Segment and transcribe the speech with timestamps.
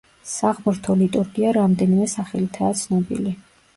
[0.29, 3.37] საღმრთო ლიტურგია რამდენიმე სახელითაა ცნობილი.